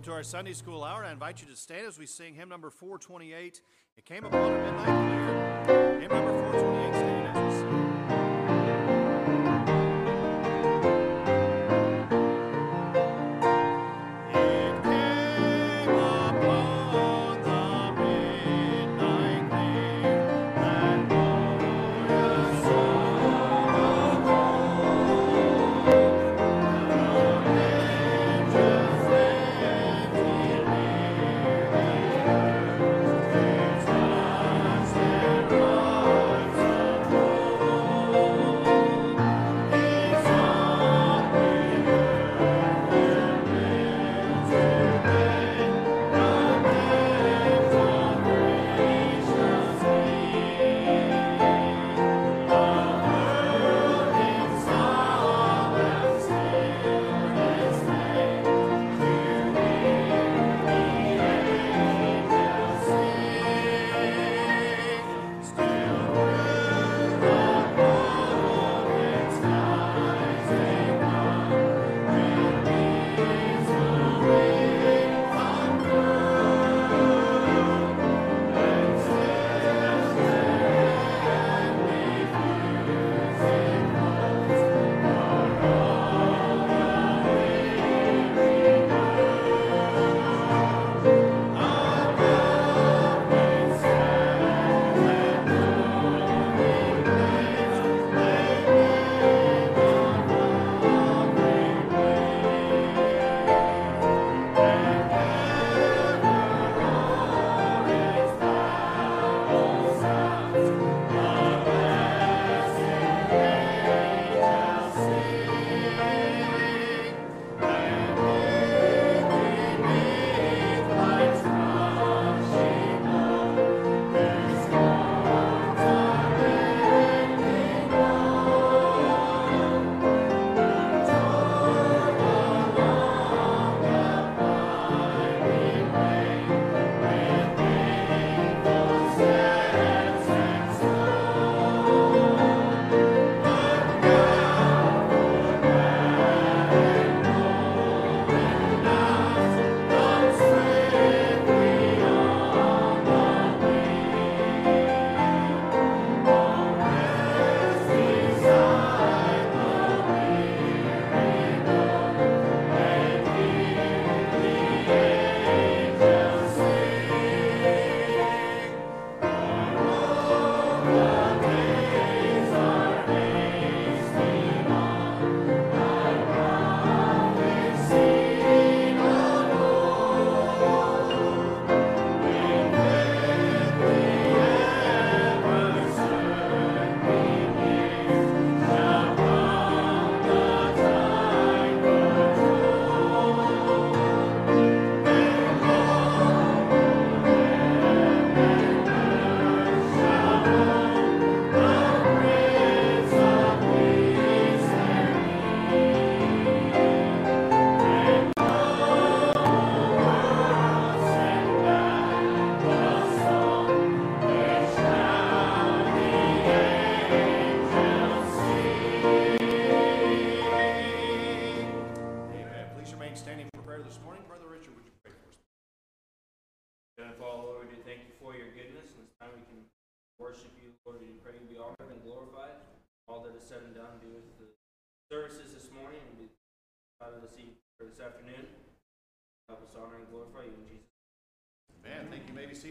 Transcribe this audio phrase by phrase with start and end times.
[0.00, 1.04] welcome to our Sunday School Hour.
[1.04, 3.60] I invite you to stand as we sing hymn number 428.
[3.98, 6.00] It came upon a midnight clear.
[6.00, 6.99] Hymn number 428,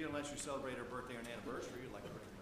[0.09, 2.38] unless you celebrate our birthday or an anniversary, You'd like to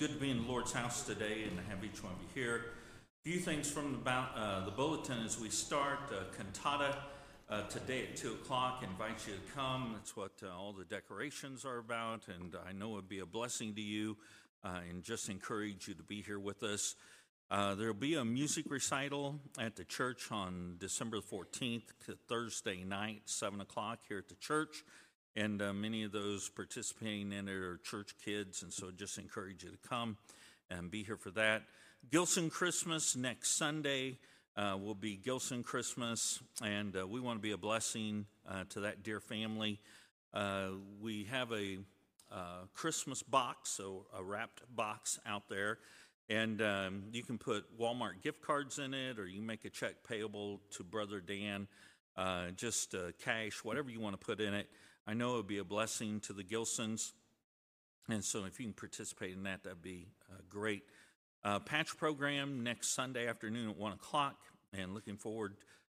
[0.00, 2.28] good to be in the Lord's house today and to have each one of you
[2.32, 2.62] here.
[3.22, 5.98] A few things from uh, the bulletin as we start.
[6.10, 6.96] Uh, cantata
[7.50, 8.82] uh, today at 2 o'clock.
[8.82, 9.92] invite you to come.
[9.94, 13.26] That's what uh, all the decorations are about, and I know it would be a
[13.26, 14.16] blessing to you
[14.64, 16.96] uh, and just encourage you to be here with us.
[17.50, 21.82] Uh, there'll be a music recital at the church on December the 14th,
[22.26, 24.82] Thursday night, 7 o'clock here at the church.
[25.36, 29.62] And uh, many of those participating in it are church kids, and so just encourage
[29.62, 30.16] you to come
[30.70, 31.62] and be here for that.
[32.10, 34.18] Gilson Christmas next Sunday
[34.56, 38.80] uh, will be Gilson Christmas, and uh, we want to be a blessing uh, to
[38.80, 39.78] that dear family.
[40.34, 41.78] Uh, we have a
[42.32, 45.78] uh, Christmas box, so a wrapped box out there,
[46.28, 49.94] and um, you can put Walmart gift cards in it, or you make a check
[50.08, 51.68] payable to Brother Dan,
[52.56, 52.94] just
[53.24, 54.68] cash, whatever you want to put in it.
[55.10, 57.14] I know it would be a blessing to the Gilsons.
[58.08, 60.84] And so if you can participate in that, that'd be uh, great.
[61.42, 64.36] Uh, patch program next Sunday afternoon at 1 o'clock,
[64.72, 65.54] and looking forward.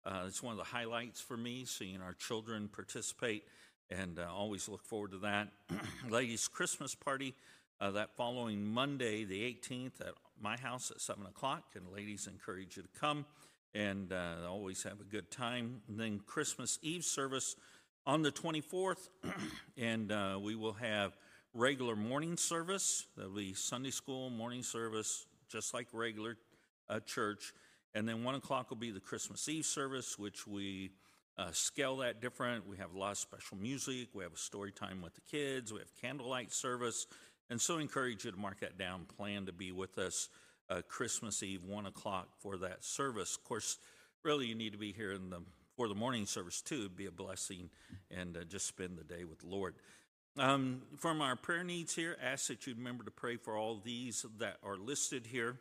[0.07, 3.45] Uh, it's one of the highlights for me, seeing our children participate,
[3.91, 5.49] and uh, always look forward to that.
[6.09, 7.35] Ladies' Christmas party
[7.83, 12.79] uh, that following Monday, the 18th, at my house at 7 o'clock, and ladies, encourage
[12.79, 13.27] you to come
[13.75, 15.83] and uh, always have a good time.
[15.87, 17.57] And then Christmas Eve service
[18.07, 19.09] on the 24th,
[19.77, 21.17] and uh, we will have
[21.55, 23.07] regular morning service.
[23.17, 26.37] There'll be Sunday school morning service, just like regular
[26.89, 27.53] uh, church.
[27.95, 30.93] And then 1 o'clock will be the Christmas Eve service, which we
[31.39, 32.67] uh, scale that different.
[32.67, 34.09] We have a lot of special music.
[34.15, 35.73] We have a story time with the kids.
[35.73, 37.07] We have candlelight service.
[37.51, 39.05] And so I encourage you to mark that down.
[39.17, 40.29] Plan to be with us
[40.71, 43.37] uh, Christmas Eve, 1 o'clock for that service.
[43.37, 43.79] Of course,
[44.25, 45.43] really, you need to be here in the
[45.77, 46.89] for the morning service too.
[46.89, 47.71] Be a blessing
[48.11, 49.75] and uh, just spend the day with the Lord.
[50.39, 54.25] Um, from our prayer needs here, ask that you remember to pray for all these
[54.39, 55.59] that are listed here.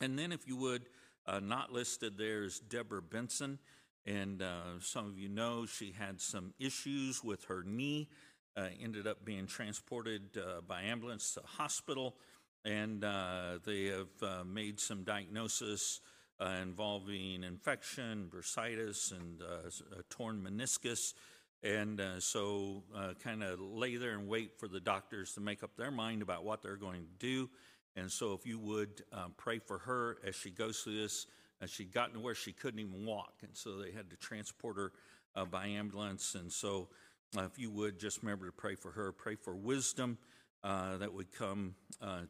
[0.00, 0.82] And then, if you would,
[1.26, 3.58] uh, not listed there is Deborah Benson.
[4.06, 8.10] And uh, some of you know she had some issues with her knee,
[8.56, 12.16] uh, ended up being transported uh, by ambulance to hospital.
[12.64, 16.08] And uh, they have made some diagnosis uh,
[16.40, 21.14] involving infection, bursitis, and uh, a torn meniscus.
[21.62, 25.62] And uh, so, uh, kind of lay there and wait for the doctors to make
[25.62, 27.48] up their mind about what they're going to do.
[27.96, 31.26] And so, if you would um, pray for her as she goes through this,
[31.62, 33.34] as she'd gotten to where she couldn't even walk.
[33.42, 34.92] And so, they had to transport her
[35.34, 36.34] uh, by ambulance.
[36.34, 36.88] And so,
[37.36, 40.18] uh, if you would just remember to pray for her, pray for wisdom.
[40.62, 41.76] that would come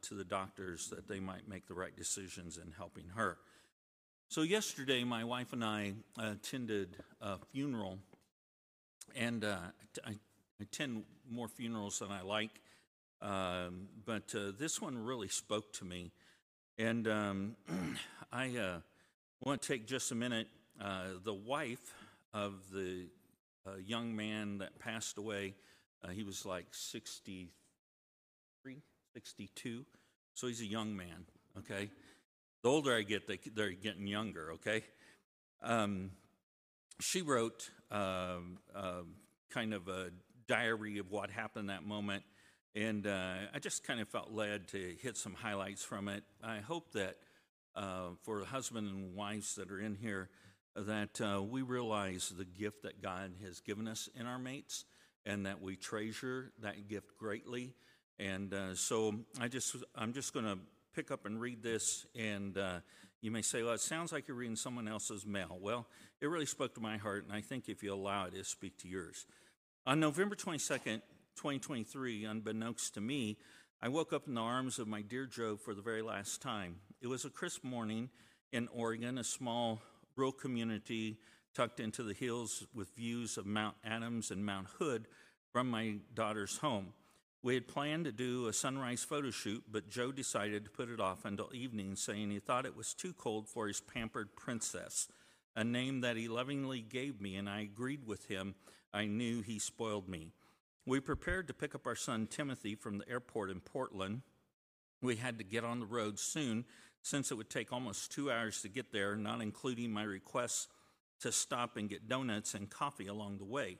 [0.02, 3.38] to the doctors that they might make the right decisions in helping her.
[4.28, 7.98] So, yesterday, my wife and I attended a funeral,
[9.14, 9.58] and uh,
[10.04, 10.16] I
[10.60, 12.50] attend more funerals than I like,
[13.22, 16.10] um, but uh, this one really spoke to me.
[16.78, 17.54] And um,
[18.32, 18.80] I uh,
[19.40, 20.48] want to take just a minute.
[20.80, 21.94] Uh, the wife
[22.32, 23.06] of the
[23.66, 25.54] uh, young man that passed away,
[26.02, 28.82] uh, he was like 63,
[29.12, 29.84] 62,
[30.32, 31.26] so he's a young man,
[31.58, 31.90] okay?
[32.64, 34.84] The older I get, they, they're getting younger, okay?
[35.62, 36.12] Um,
[36.98, 38.38] she wrote uh,
[38.74, 39.02] uh,
[39.50, 40.08] kind of a
[40.48, 42.22] diary of what happened that moment,
[42.74, 46.24] and uh, I just kind of felt led to hit some highlights from it.
[46.42, 47.16] I hope that
[47.76, 50.30] uh, for husband and wives that are in here,
[50.74, 54.86] that uh, we realize the gift that God has given us in our mates,
[55.26, 57.74] and that we treasure that gift greatly.
[58.18, 60.56] And uh, so I just, I'm just going to
[60.94, 62.78] pick up and read this, and uh,
[63.20, 65.58] you may say, well, it sounds like you're reading someone else's mail.
[65.60, 65.86] Well,
[66.20, 68.78] it really spoke to my heart, and I think if you allow it, it'll speak
[68.78, 69.26] to yours.
[69.86, 71.02] On November 22nd,
[71.36, 73.38] 2023, unbeknownst to me,
[73.82, 76.76] I woke up in the arms of my dear Joe for the very last time.
[77.02, 78.10] It was a crisp morning
[78.52, 79.82] in Oregon, a small
[80.16, 81.18] rural community
[81.54, 85.06] tucked into the hills with views of Mount Adams and Mount Hood
[85.52, 86.92] from my daughter's home.
[87.44, 90.98] We had planned to do a sunrise photo shoot, but Joe decided to put it
[90.98, 95.08] off until evening, saying he thought it was too cold for his pampered princess,
[95.54, 98.54] a name that he lovingly gave me, and I agreed with him.
[98.94, 100.30] I knew he spoiled me.
[100.86, 104.22] We prepared to pick up our son Timothy from the airport in Portland.
[105.02, 106.64] We had to get on the road soon,
[107.02, 110.68] since it would take almost two hours to get there, not including my requests
[111.20, 113.76] to stop and get donuts and coffee along the way.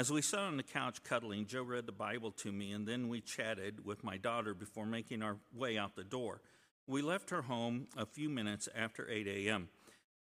[0.00, 3.10] As we sat on the couch cuddling, Joe read the Bible to me, and then
[3.10, 6.40] we chatted with my daughter before making our way out the door.
[6.86, 9.68] We left her home a few minutes after 8 a.m.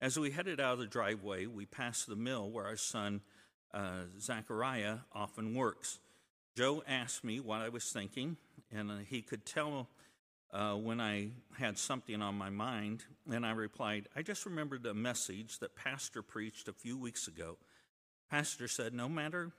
[0.03, 3.21] As we headed out of the driveway, we passed the mill where our son,
[3.73, 6.01] uh, Zachariah, often works.
[6.57, 8.37] Joe asked me what I was thinking,
[8.73, 9.87] and uh, he could tell
[10.53, 14.93] uh, when I had something on my mind, and I replied, I just remembered a
[14.93, 17.59] message that Pastor preached a few weeks ago.
[18.29, 19.53] Pastor said, No matter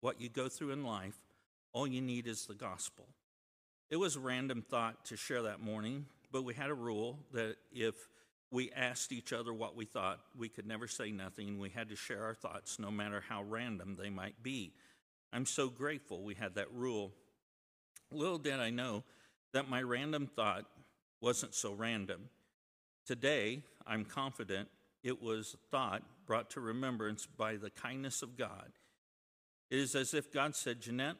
[0.00, 1.18] what you go through in life,
[1.72, 3.06] all you need is the gospel.
[3.90, 7.56] It was a random thought to share that morning, but we had a rule that
[7.72, 7.94] if
[8.52, 11.58] we asked each other what we thought, we could never say nothing.
[11.58, 14.72] We had to share our thoughts, no matter how random they might be.
[15.32, 17.12] I'm so grateful we had that rule.
[18.10, 19.04] Little did I know
[19.52, 20.64] that my random thought
[21.20, 22.28] wasn't so random.
[23.06, 24.68] Today, I'm confident
[25.02, 28.72] it was a thought brought to remembrance by the kindness of God.
[29.70, 31.16] It is as if God said, Jeanette,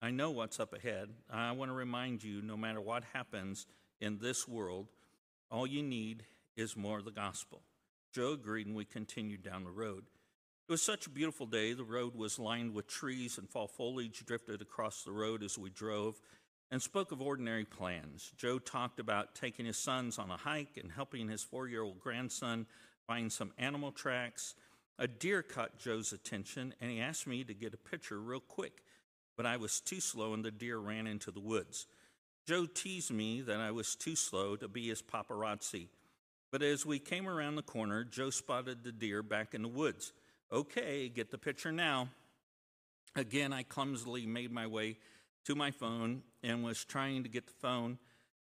[0.00, 1.10] I know what's up ahead.
[1.30, 3.66] I want to remind you no matter what happens
[4.00, 4.86] in this world,
[5.50, 6.24] all you need
[6.56, 7.60] is more of the gospel.
[8.14, 10.04] Joe agreed, and we continued down the road.
[10.66, 11.74] It was such a beautiful day.
[11.74, 15.68] The road was lined with trees, and fall foliage drifted across the road as we
[15.68, 16.20] drove
[16.70, 18.32] and spoke of ordinary plans.
[18.36, 22.00] Joe talked about taking his sons on a hike and helping his four year old
[22.00, 22.66] grandson
[23.06, 24.54] find some animal tracks.
[25.00, 28.82] A deer caught Joe's attention, and he asked me to get a picture real quick,
[29.34, 31.86] but I was too slow, and the deer ran into the woods.
[32.46, 35.88] Joe teased me that I was too slow to be his paparazzi.
[36.52, 40.12] But as we came around the corner, Joe spotted the deer back in the woods.
[40.52, 42.08] Okay, get the picture now.
[43.16, 44.98] Again, I clumsily made my way
[45.46, 47.98] to my phone and was trying to get the phone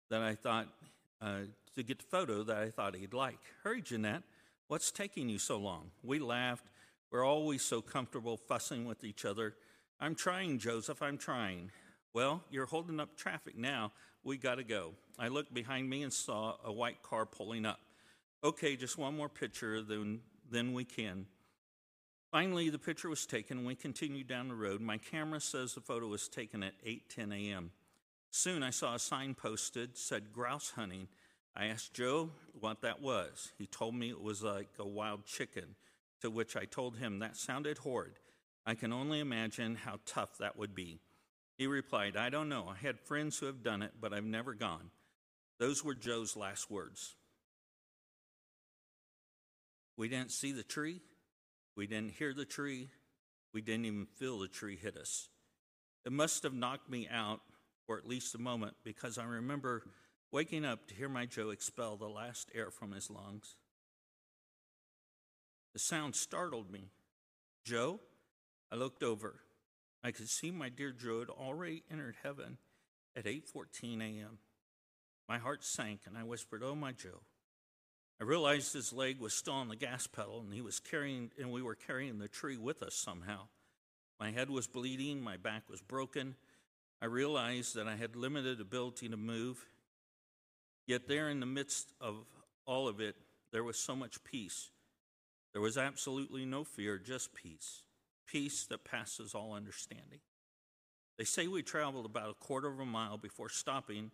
[0.08, 0.68] that I thought,
[1.20, 1.40] uh,
[1.74, 3.40] to get the photo that I thought he'd like.
[3.62, 4.22] Hurry, Jeanette.
[4.68, 5.90] What's taking you so long?
[6.02, 6.66] We laughed.
[7.10, 9.54] We're always so comfortable fussing with each other.
[10.00, 11.70] I'm trying, Joseph, I'm trying.
[12.12, 13.92] Well, you're holding up traffic now.
[14.24, 14.94] We got to go.
[15.18, 17.78] I looked behind me and saw a white car pulling up.
[18.42, 20.20] Okay, just one more picture, then,
[20.50, 21.26] then we can.
[22.32, 24.80] Finally, the picture was taken, we continued down the road.
[24.80, 27.70] My camera says the photo was taken at 8:10 a.m.
[28.30, 31.08] Soon, I saw a sign posted said grouse hunting.
[31.56, 33.52] I asked Joe what that was.
[33.56, 35.76] He told me it was like a wild chicken,
[36.20, 38.18] to which I told him that sounded horrid.
[38.66, 41.00] I can only imagine how tough that would be.
[41.56, 42.68] He replied, I don't know.
[42.68, 44.90] I had friends who have done it, but I've never gone.
[45.58, 47.14] Those were Joe's last words.
[49.96, 51.00] We didn't see the tree.
[51.74, 52.88] We didn't hear the tree.
[53.54, 55.30] We didn't even feel the tree hit us.
[56.04, 57.40] It must have knocked me out
[57.86, 59.84] for at least a moment because I remember
[60.36, 63.56] waking up to hear my Joe expel the last air from his lungs.
[65.72, 66.90] The sound startled me.
[67.64, 68.00] Joe?
[68.70, 69.40] I looked over.
[70.04, 72.58] I could see my dear Joe had already entered heaven
[73.16, 74.36] at 8:14 a.m.
[75.26, 77.22] My heart sank and I whispered, "Oh my Joe."
[78.20, 81.50] I realized his leg was still on the gas pedal and he was carrying and
[81.50, 83.48] we were carrying the tree with us somehow.
[84.20, 86.36] My head was bleeding, my back was broken.
[87.00, 89.64] I realized that I had limited ability to move.
[90.86, 92.16] Yet there in the midst of
[92.64, 93.16] all of it,
[93.52, 94.70] there was so much peace.
[95.52, 97.82] There was absolutely no fear, just peace.
[98.26, 100.20] Peace that passes all understanding.
[101.18, 104.10] They say we traveled about a quarter of a mile before stopping,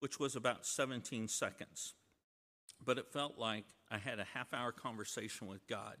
[0.00, 1.94] which was about 17 seconds
[2.84, 5.96] but it felt like I had a half hour conversation with God.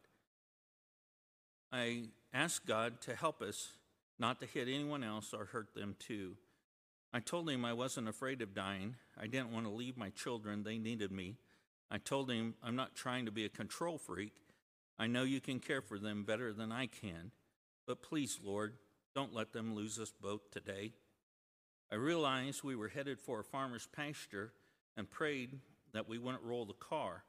[1.72, 3.72] I asked God to help us
[4.18, 6.36] not to hit anyone else or hurt them too.
[7.14, 8.96] I told him I wasn't afraid of dying.
[9.16, 11.36] I didn't want to leave my children, they needed me.
[11.88, 14.32] I told him I'm not trying to be a control freak.
[14.98, 17.30] I know you can care for them better than I can.
[17.86, 18.74] But please, Lord,
[19.14, 20.90] don't let them lose us both today.
[21.92, 24.52] I realized we were headed for a farmer's pasture
[24.96, 25.60] and prayed
[25.92, 27.22] that we wouldn't roll the car.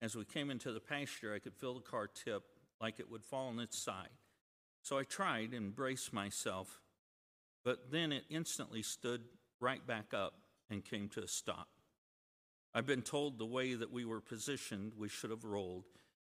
[0.00, 2.44] As we came into the pasture, I could feel the car tip
[2.80, 4.10] like it would fall on its side.
[4.82, 6.80] So I tried and braced myself,
[7.66, 9.22] but then it instantly stood
[9.58, 10.34] right back up
[10.70, 11.66] and came to a stop.
[12.72, 15.86] I've been told the way that we were positioned, we should have rolled,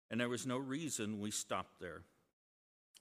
[0.09, 2.01] and there was no reason we stopped there.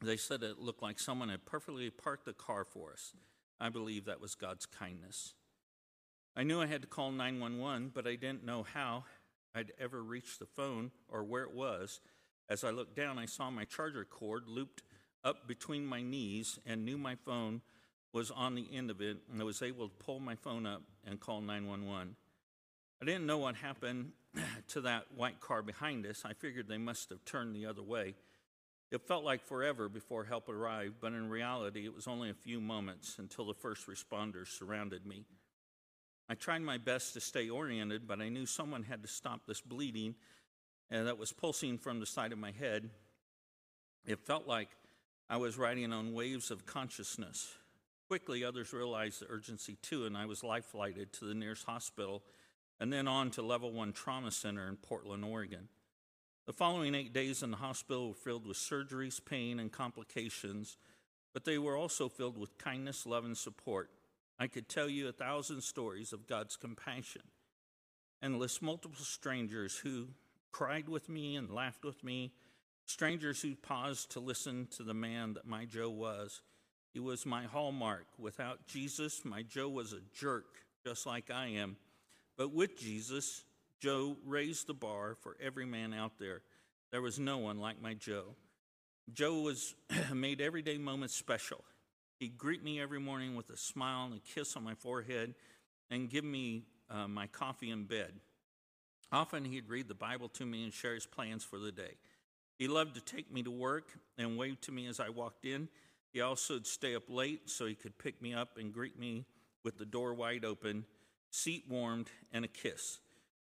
[0.00, 3.14] They said it looked like someone had perfectly parked the car for us.
[3.58, 5.34] I believe that was God's kindness.
[6.36, 9.06] I knew I had to call 911, but I didn't know how
[9.56, 12.00] I'd ever reach the phone or where it was.
[12.48, 14.84] As I looked down, I saw my charger cord looped
[15.24, 17.62] up between my knees and knew my phone
[18.12, 20.82] was on the end of it, and I was able to pull my phone up
[21.06, 22.16] and call 911.
[23.00, 24.12] I didn't know what happened
[24.68, 26.22] to that white car behind us.
[26.24, 28.14] I figured they must have turned the other way.
[28.90, 32.60] It felt like forever before help arrived, but in reality, it was only a few
[32.60, 35.24] moments until the first responders surrounded me.
[36.28, 39.60] I tried my best to stay oriented, but I knew someone had to stop this
[39.60, 40.16] bleeding
[40.90, 42.90] that was pulsing from the side of my head.
[44.04, 44.68] It felt like
[45.28, 47.52] I was riding on waves of consciousness.
[48.10, 52.24] Quickly, others realized the urgency too, and I was life flighted to the nearest hospital
[52.80, 55.68] and then on to Level 1 Trauma Center in Portland, Oregon.
[56.44, 60.76] The following eight days in the hospital were filled with surgeries, pain, and complications,
[61.32, 63.90] but they were also filled with kindness, love, and support.
[64.40, 67.22] I could tell you a thousand stories of God's compassion.
[68.20, 70.08] and list multiple strangers who
[70.50, 72.32] cried with me and laughed with me,
[72.86, 76.42] strangers who paused to listen to the man that my Joe was.
[76.92, 78.06] He was my hallmark.
[78.18, 80.46] Without Jesus, my Joe was a jerk,
[80.84, 81.76] just like I am.
[82.36, 83.44] But with Jesus,
[83.80, 86.42] Joe raised the bar for every man out there.
[86.90, 88.34] There was no one like my Joe.
[89.12, 89.74] Joe was
[90.14, 91.64] made everyday moments special.
[92.18, 95.34] He'd greet me every morning with a smile and a kiss on my forehead
[95.90, 98.12] and give me uh, my coffee in bed.
[99.12, 101.94] Often he'd read the Bible to me and share his plans for the day.
[102.58, 105.68] He loved to take me to work and wave to me as I walked in.
[106.12, 109.26] He also would stay up late so he could pick me up and greet me
[109.64, 110.84] with the door wide open,
[111.30, 112.98] seat warmed, and a kiss.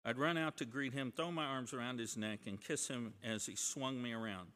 [0.03, 3.13] I'd run out to greet him, throw my arms around his neck, and kiss him
[3.23, 4.49] as he swung me around.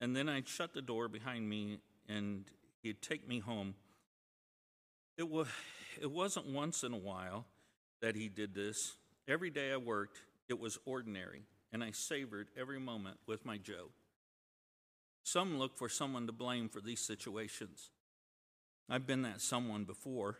[0.00, 2.44] And then I'd shut the door behind me and
[2.82, 3.74] he'd take me home.
[5.16, 5.48] It, was,
[6.00, 7.46] it wasn't once in a while
[8.02, 8.96] that he did this.
[9.26, 11.42] Every day I worked, it was ordinary,
[11.72, 13.88] and I savored every moment with my Joe.
[15.24, 17.90] Some look for someone to blame for these situations.
[18.88, 20.38] I've been that someone before.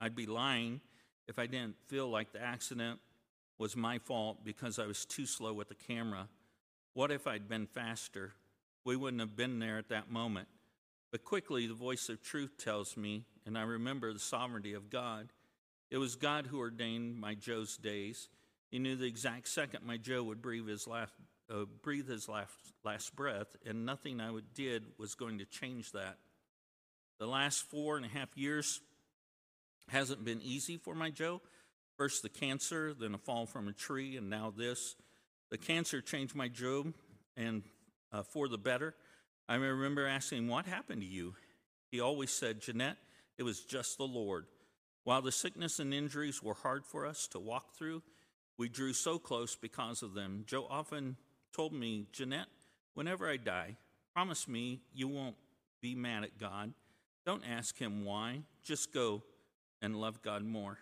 [0.00, 0.82] I'd be lying
[1.26, 3.00] if I didn't feel like the accident
[3.58, 6.28] was my fault because I was too slow with the camera.
[6.92, 8.34] What if I'd been faster?
[8.84, 10.48] We wouldn't have been there at that moment.
[11.10, 15.28] But quickly, the voice of truth tells me, and I remember the sovereignty of God.
[15.90, 18.28] It was God who ordained my Joe's days.
[18.70, 21.12] He knew the exact second my Joe would breathe his last,
[21.50, 22.52] uh, breathe his last,
[22.84, 26.18] last breath, and nothing I did was going to change that.
[27.18, 28.80] The last four and a half years
[29.88, 31.40] hasn't been easy for my Joe.
[31.96, 34.96] First the cancer, then a fall from a tree, and now this.
[35.50, 36.92] The cancer changed my Joe,
[37.36, 37.62] and
[38.12, 38.94] uh, for the better.
[39.48, 41.34] I remember asking him, What happened to you?
[41.90, 42.96] He always said, Jeanette,
[43.38, 44.46] it was just the Lord.
[45.04, 48.02] While the sickness and injuries were hard for us to walk through,
[48.56, 50.44] we drew so close because of them.
[50.46, 51.16] Joe often
[51.54, 52.48] told me, Jeanette,
[52.94, 53.76] whenever I die,
[54.12, 55.36] promise me you won't
[55.80, 56.72] be mad at God.
[57.24, 58.40] Don't ask him why.
[58.62, 59.22] Just go
[59.80, 60.78] and love God more.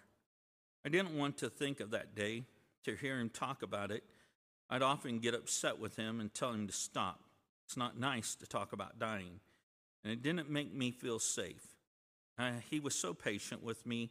[0.84, 2.44] I didn't want to think of that day,
[2.84, 4.02] to hear him talk about it.
[4.68, 7.20] I'd often get upset with him and tell him to stop.
[7.66, 9.40] It's not nice to talk about dying.
[10.02, 11.76] And it didn't make me feel safe.
[12.38, 14.10] Uh, he was so patient with me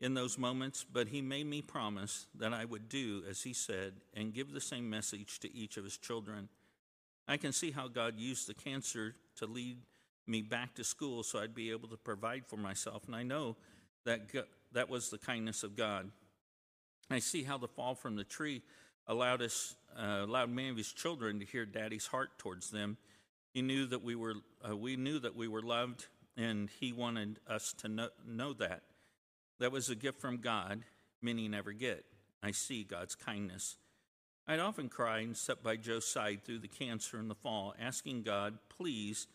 [0.00, 3.92] in those moments, but he made me promise that I would do as he said
[4.14, 6.48] and give the same message to each of his children.
[7.28, 9.78] I can see how God used the cancer to lead
[10.26, 13.56] me back to school so I'd be able to provide for myself, and I know
[14.04, 14.22] that
[14.72, 16.10] that was the kindness of God.
[17.10, 18.62] I see how the fall from the tree
[19.06, 22.96] allowed us, uh, allowed many of his children to hear Daddy's heart towards them.
[23.52, 24.36] He knew that we were,
[24.66, 28.82] uh, we knew that we were loved, and he wanted us to know, know that.
[29.60, 30.84] That was a gift from God,
[31.22, 32.04] many never get.
[32.42, 33.76] I see God's kindness.
[34.48, 38.22] I'd often cry and sit by Joe's side through the cancer and the fall, asking
[38.22, 39.26] God, please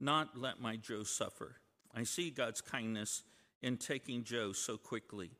[0.00, 1.56] not let my Joe suffer.
[1.92, 3.24] I see God's kindness
[3.62, 5.32] in taking Joe so quickly.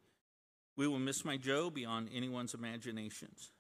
[0.77, 3.53] We will miss my Joe beyond anyone's imaginations.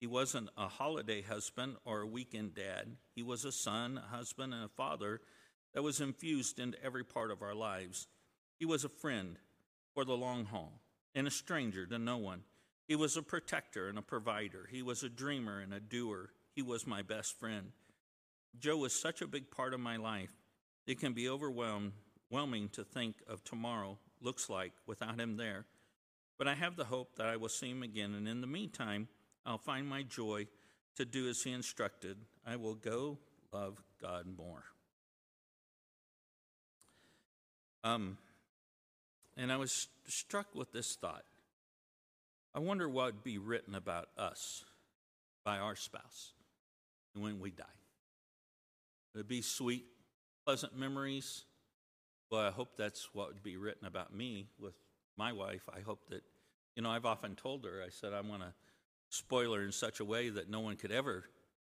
[0.00, 2.96] He wasn't a holiday husband or a weekend dad.
[3.14, 5.22] He was a son, a husband, and a father
[5.74, 8.06] that was infused into every part of our lives.
[8.58, 9.38] He was a friend,
[9.98, 10.80] for the long haul
[11.16, 12.42] and a stranger to no one.
[12.86, 14.68] He was a protector and a provider.
[14.70, 16.30] He was a dreamer and a doer.
[16.54, 17.72] He was my best friend.
[18.60, 20.30] Joe was such a big part of my life.
[20.86, 25.66] It can be overwhelming to think of tomorrow looks like without him there.
[26.38, 29.08] But I have the hope that I will see him again, and in the meantime,
[29.44, 30.46] I'll find my joy
[30.94, 32.18] to do as he instructed.
[32.46, 33.18] I will go
[33.52, 34.62] love God more.
[37.82, 38.16] Um,
[39.38, 41.24] and I was struck with this thought.
[42.54, 44.64] I wonder what would be written about us
[45.44, 46.32] by our spouse
[47.14, 47.64] when we die.
[49.14, 49.84] Would it be sweet,
[50.44, 51.44] pleasant memories?
[52.30, 54.74] Well, I hope that's what would be written about me with
[55.16, 55.62] my wife.
[55.74, 56.22] I hope that,
[56.74, 58.52] you know, I've often told her, I said, I want to
[59.08, 61.24] spoil her in such a way that no one could ever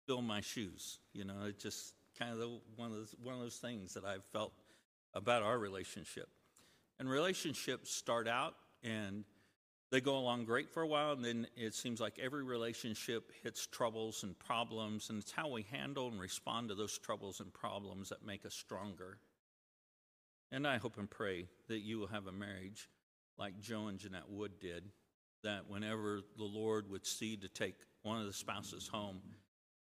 [0.06, 0.98] fill my shoes.
[1.12, 4.04] You know, it's just kind of the, one, of those, one of those things that
[4.04, 4.52] I've felt
[5.14, 6.28] about our relationship.
[6.98, 9.24] And relationships start out and
[9.90, 13.66] they go along great for a while, and then it seems like every relationship hits
[13.66, 18.08] troubles and problems, and it's how we handle and respond to those troubles and problems
[18.08, 19.18] that make us stronger.
[20.50, 22.88] And I hope and pray that you will have a marriage
[23.38, 24.90] like Joe and Jeanette Wood did,
[25.44, 29.20] that whenever the Lord would see to take one of the spouses home,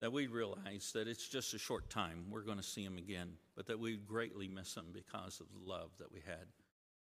[0.00, 2.26] that we'd realize that it's just a short time.
[2.28, 5.70] We're going to see him again, but that we'd greatly miss him because of the
[5.70, 6.46] love that we had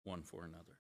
[0.05, 0.79] one for another.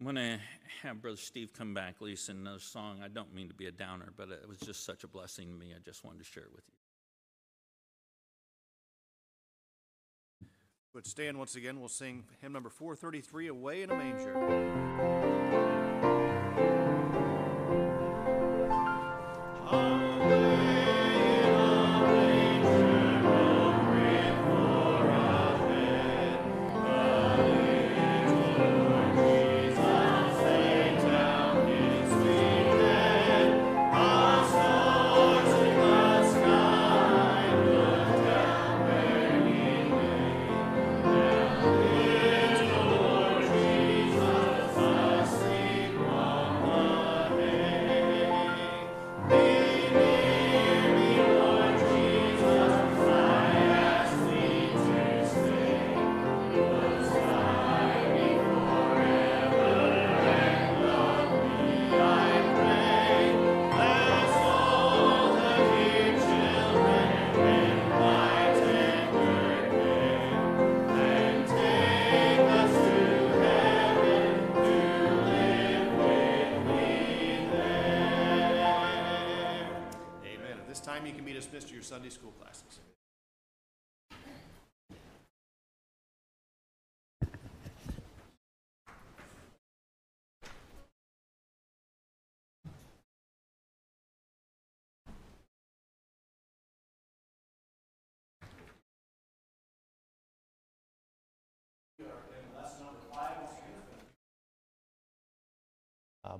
[0.00, 0.40] I'm going to
[0.82, 3.02] have Brother Steve come back, Lisa, another song.
[3.04, 5.54] I don't mean to be a downer, but it was just such a blessing to
[5.54, 5.72] me.
[5.76, 6.74] I just wanted to share it with you.
[10.92, 11.78] But stand once again.
[11.78, 14.32] We'll sing hymn number 433, Away in a Manger.
[81.92, 82.41] Sunday school classes.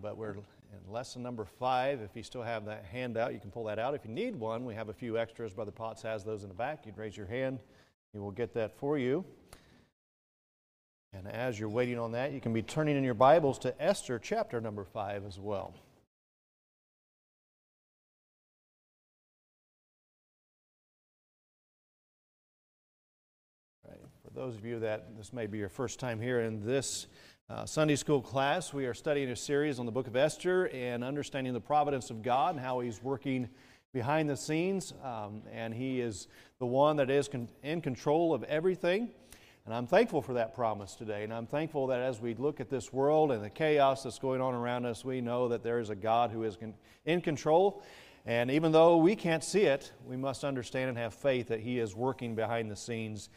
[0.02, 2.00] But we're in lesson number five.
[2.00, 3.94] If you still have that handout, you can pull that out.
[3.94, 5.54] If you need one, we have a few extras.
[5.54, 6.84] Brother Potts has those in the back.
[6.84, 7.60] You'd raise your hand,
[8.12, 9.24] he will get that for you.
[11.14, 14.18] And as you're waiting on that, you can be turning in your Bibles to Esther
[14.18, 15.74] chapter number five as well.
[23.86, 23.98] Right.
[24.24, 27.06] For those of you that this may be your first time here in this
[27.52, 31.04] uh, Sunday school class, we are studying a series on the book of Esther and
[31.04, 33.46] understanding the providence of God and how He's working
[33.92, 34.94] behind the scenes.
[35.04, 36.28] Um, and He is
[36.60, 39.10] the one that is con- in control of everything.
[39.66, 41.24] And I'm thankful for that promise today.
[41.24, 44.40] And I'm thankful that as we look at this world and the chaos that's going
[44.40, 47.82] on around us, we know that there is a God who is con- in control.
[48.24, 51.80] And even though we can't see it, we must understand and have faith that He
[51.80, 53.28] is working behind the scenes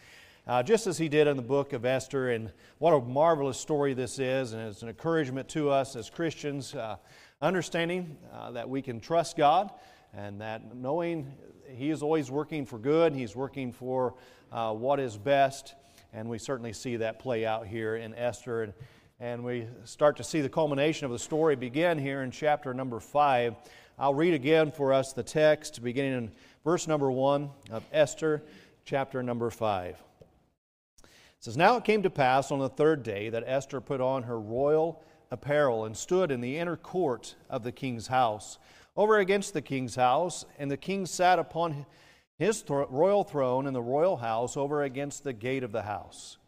[0.48, 2.30] uh, just as he did in the book of Esther.
[2.30, 6.76] And what a marvelous story this is, and it's an encouragement to us as Christians,
[6.76, 6.98] uh,
[7.42, 9.72] understanding uh, that we can trust God
[10.14, 11.34] and that knowing
[11.68, 14.16] He is always working for good, He's working for
[14.52, 15.76] uh, what is best.
[16.14, 18.64] And we certainly see that play out here in Esther.
[18.64, 18.74] And,
[19.20, 23.00] and we start to see the culmination of the story begin here in chapter number
[23.00, 23.56] five.
[24.00, 26.32] I'll read again for us the text beginning in
[26.64, 28.44] verse number one of Esther,
[28.86, 30.02] chapter number five.
[31.46, 34.40] Says, Now it came to pass on the third day that Esther put on her
[34.40, 38.58] royal apparel and stood in the inner court of the king's house,
[38.98, 41.86] over against the king's house, and the king sat upon
[42.40, 46.40] his th- royal throne in the royal house over against the gate of the house.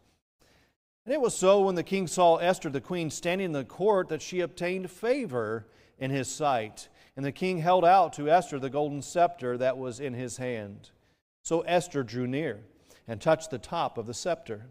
[1.04, 4.08] And it was so when the king saw Esther the queen standing in the court
[4.08, 5.68] that she obtained favor
[6.00, 6.88] in his sight.
[7.16, 10.90] And the king held out to Esther the golden scepter that was in his hand.
[11.44, 12.64] So Esther drew near
[13.06, 14.66] and touched the top of the scepter.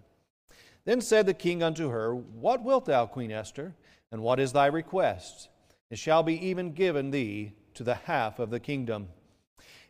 [0.87, 3.75] Then said the king unto her, What wilt thou, Queen Esther?
[4.09, 5.49] And what is thy request?
[5.89, 9.09] It shall be even given thee to the half of the kingdom.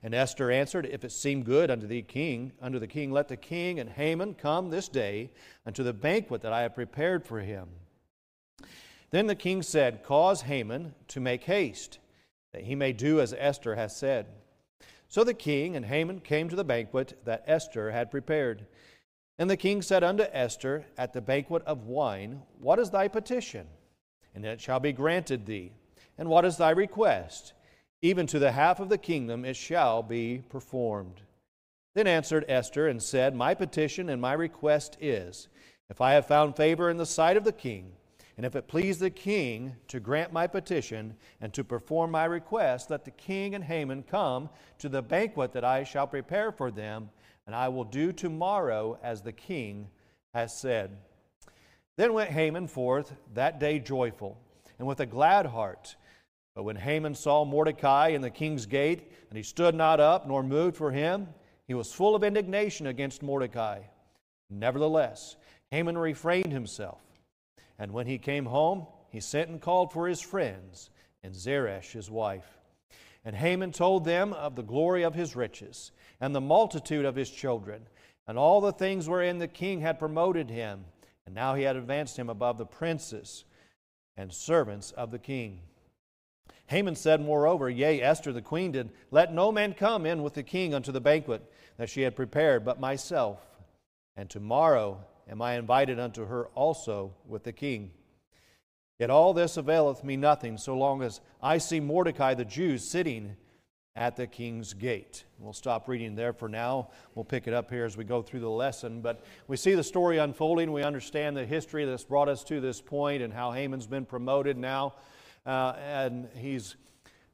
[0.02, 3.38] And Esther answered, If it seem good unto thee, king, unto the king, let the
[3.38, 5.30] king and Haman come this day
[5.68, 7.68] unto the banquet that I have prepared for him.
[9.12, 12.00] Then the king said, Cause Haman to make haste,
[12.54, 14.26] that he may do as Esther hath said.
[15.10, 18.66] So the king and Haman came to the banquet that Esther had prepared.
[19.40, 23.68] And the king said unto Esther at the banquet of wine, What is thy petition?
[24.34, 25.72] And it shall be granted thee.
[26.18, 27.54] And what is thy request?
[28.02, 31.22] Even to the half of the kingdom it shall be performed.
[31.94, 35.48] Then answered Esther and said, My petition and my request is,
[35.90, 37.94] if I have found favor in the sight of the king,
[38.38, 42.92] and if it please the king to grant my petition and to perform my request,
[42.92, 47.10] let the king and Haman come to the banquet that I shall prepare for them,
[47.48, 49.88] and I will do tomorrow as the king
[50.34, 50.98] has said.
[51.96, 54.38] Then went Haman forth that day joyful,
[54.78, 55.96] and with a glad heart.
[56.54, 60.44] But when Haman saw Mordecai in the king's gate, and he stood not up nor
[60.44, 61.28] moved for him,
[61.66, 63.82] he was full of indignation against Mordecai.
[64.50, 65.36] Nevertheless,
[65.72, 67.02] Haman refrained himself.
[67.80, 70.90] And when he came home, he sent and called for his friends
[71.24, 72.57] and Zeresh his wife.
[73.28, 77.30] And Haman told them of the glory of his riches, and the multitude of his
[77.30, 77.82] children,
[78.26, 80.86] and all the things wherein the king had promoted him,
[81.26, 83.44] and now he had advanced him above the princes
[84.16, 85.60] and servants of the king.
[86.68, 90.42] Haman said, moreover, Yea, Esther the queen did, Let no man come in with the
[90.42, 91.44] king unto the banquet
[91.76, 93.42] that she had prepared, but myself.
[94.16, 97.92] And tomorrow am I invited unto her also with the king.
[99.00, 103.36] Yet all this availeth me nothing, so long as I see Mordecai the Jew sitting
[103.96, 105.24] at the king's gate.
[105.40, 106.90] We'll stop reading there for now.
[107.14, 109.02] We'll pick it up here as we go through the lesson.
[109.02, 110.72] But we see the story unfolding.
[110.72, 114.58] We understand the history that's brought us to this point and how Haman's been promoted
[114.58, 114.96] now.
[115.46, 116.76] Uh, and he's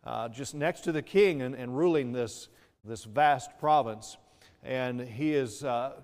[0.06, 2.48] uh, just next to the king and, and, ruling this,
[2.86, 4.18] this vast province.
[4.64, 5.64] And he is.
[5.64, 6.02] Uh,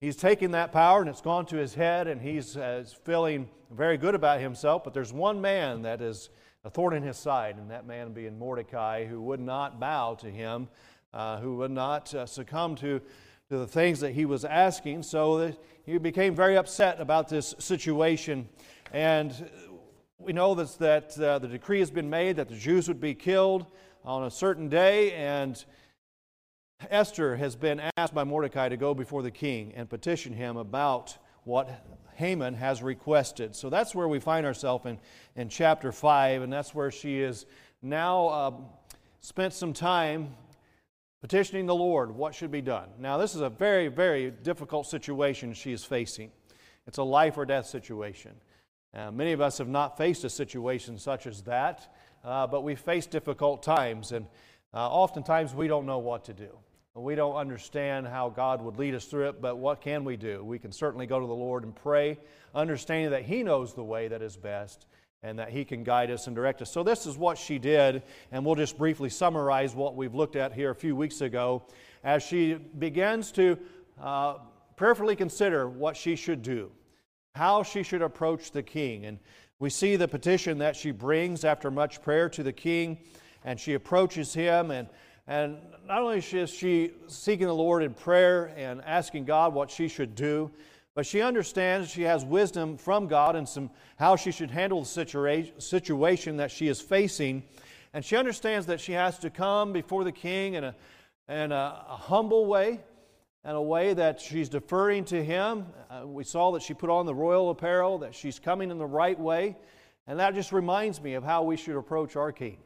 [0.00, 3.96] he's taken that power and it's gone to his head, and he's uh, feeling very
[3.96, 4.84] good about himself.
[4.84, 6.30] But there's one man that is
[6.64, 10.30] a thorn in his side, and that man being Mordecai, who would not bow to
[10.30, 10.68] him,
[11.14, 13.00] uh, who would not uh, succumb to,
[13.48, 15.02] to the things that he was asking.
[15.02, 15.52] So
[15.84, 18.48] he became very upset about this situation.
[18.92, 19.48] And
[20.18, 23.14] we know that, that uh, the decree has been made that the Jews would be
[23.14, 23.66] killed
[24.04, 25.64] on a certain day, and
[26.90, 31.16] Esther has been asked by Mordecai to go before the king and petition him about
[31.44, 31.84] what
[32.14, 33.54] Haman has requested.
[33.54, 34.98] So that's where we find ourselves in,
[35.36, 37.46] in chapter 5, and that's where she is
[37.82, 38.52] now uh,
[39.20, 40.34] spent some time
[41.20, 42.88] petitioning the Lord what should be done.
[42.98, 46.30] Now, this is a very, very difficult situation she is facing.
[46.86, 48.32] It's a life or death situation.
[48.94, 51.92] Uh, many of us have not faced a situation such as that,
[52.24, 54.26] uh, but we face difficult times, and
[54.72, 56.58] uh, oftentimes we don't know what to do.
[56.96, 60.42] We don't understand how God would lead us through it, but what can we do?
[60.42, 62.18] We can certainly go to the Lord and pray,
[62.54, 64.86] understanding that He knows the way that is best
[65.22, 66.72] and that He can guide us and direct us.
[66.72, 70.54] So, this is what she did, and we'll just briefly summarize what we've looked at
[70.54, 71.64] here a few weeks ago
[72.02, 73.58] as she begins to
[74.00, 74.36] uh,
[74.76, 76.70] prayerfully consider what she should do,
[77.34, 79.04] how she should approach the king.
[79.04, 79.18] And
[79.58, 83.00] we see the petition that she brings after much prayer to the king,
[83.44, 84.88] and she approaches him and
[85.28, 89.88] and not only is she seeking the Lord in prayer and asking God what she
[89.88, 90.50] should do,
[90.94, 95.52] but she understands she has wisdom from God and some how she should handle the
[95.58, 97.42] situation that she is facing.
[97.92, 100.74] And she understands that she has to come before the king in a,
[101.28, 102.80] in a, a humble way,
[103.44, 105.66] in a way that she's deferring to him.
[105.90, 108.86] Uh, we saw that she put on the royal apparel, that she's coming in the
[108.86, 109.56] right way.
[110.06, 112.58] And that just reminds me of how we should approach our king.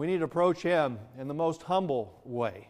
[0.00, 2.68] We need to approach Him in the most humble way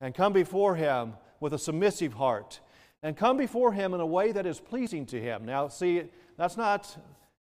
[0.00, 2.58] and come before Him with a submissive heart
[3.00, 5.44] and come before Him in a way that is pleasing to Him.
[5.44, 6.02] Now, see,
[6.36, 6.96] that's not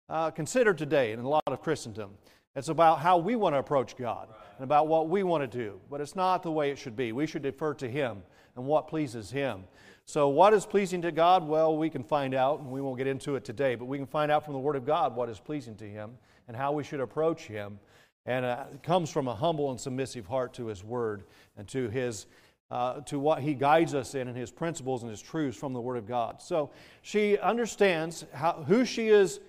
[0.09, 2.11] uh, considered today in a lot of Christendom.
[2.55, 5.81] It's about how we want to approach God and about what we want to do,
[5.91, 7.11] but it's not the way it should be.
[7.11, 8.23] We should defer to Him
[8.55, 9.65] and what pleases Him.
[10.05, 11.43] So, what is pleasing to God?
[11.43, 14.07] Well, we can find out, and we won't get into it today, but we can
[14.07, 16.13] find out from the Word of God what is pleasing to Him
[16.47, 17.81] and how we should approach Him
[18.27, 21.25] and uh, comes from a humble and submissive heart to His Word
[21.57, 22.27] and to His
[22.71, 25.81] uh, to what He guides us in and His principles and His truths from the
[25.81, 26.43] Word of God.
[26.43, 26.71] So
[27.03, 29.41] she understands how, who she is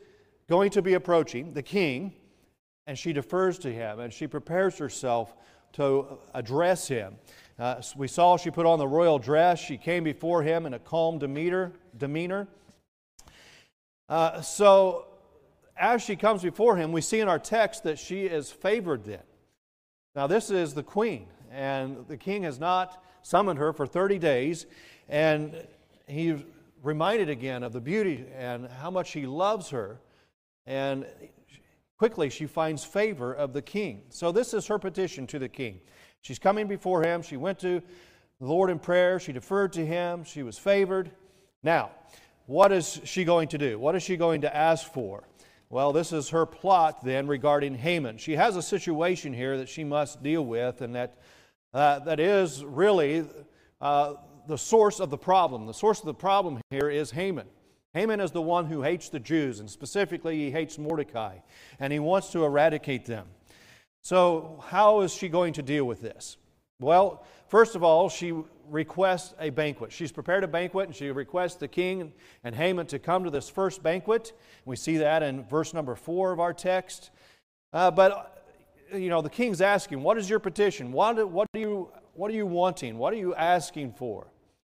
[0.48, 2.14] going to be approaching, the King,
[2.86, 5.36] and she defers to Him and she prepares herself
[5.74, 7.16] to address Him.
[7.58, 9.60] Uh, we saw she put on the royal dress.
[9.60, 11.74] She came before Him in a calm demeanor.
[11.98, 12.48] demeanor.
[14.08, 15.07] Uh, so
[15.80, 19.22] as she comes before him, we see in our text that she is favored then.
[20.16, 24.66] Now, this is the queen, and the king has not summoned her for 30 days,
[25.10, 25.68] and
[26.08, 26.44] he
[26.82, 30.00] reminded again of the beauty and how much he loves her,
[30.66, 31.06] and
[31.98, 34.02] quickly she finds favor of the king.
[34.10, 35.80] So, this is her petition to the king.
[36.22, 37.22] She's coming before him.
[37.22, 37.82] She went to
[38.40, 39.20] the Lord in prayer.
[39.20, 40.24] She deferred to him.
[40.24, 41.12] She was favored.
[41.64, 41.92] Now,
[42.48, 43.78] what is she going to do?
[43.78, 45.24] What is she going to ask for?
[45.70, 48.18] Well, this is her plot then regarding Haman.
[48.18, 51.18] She has a situation here that she must deal with, and that,
[51.74, 53.26] uh, that is really
[53.82, 54.14] uh,
[54.48, 55.66] the source of the problem.
[55.66, 57.48] The source of the problem here is Haman.
[57.94, 61.40] Haman is the one who hates the Jews, and specifically, he hates Mordecai,
[61.80, 63.28] and he wants to eradicate them.
[64.04, 66.38] So, how is she going to deal with this?
[66.80, 68.34] Well, first of all, she
[68.70, 69.92] requests a banquet.
[69.92, 72.14] She's prepared a banquet and she requests the king
[72.44, 74.34] and Haman to come to this first banquet.
[74.66, 77.10] We see that in verse number four of our text.
[77.74, 78.46] Uh, but,
[78.94, 80.92] you know, the king's asking, What is your petition?
[80.92, 82.98] What, what, you, what are you wanting?
[82.98, 84.28] What are you asking for?